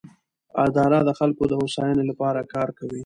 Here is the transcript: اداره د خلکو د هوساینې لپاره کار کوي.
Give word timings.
اداره 0.65 0.99
د 1.07 1.11
خلکو 1.19 1.43
د 1.47 1.53
هوساینې 1.59 2.03
لپاره 2.09 2.49
کار 2.53 2.69
کوي. 2.77 2.99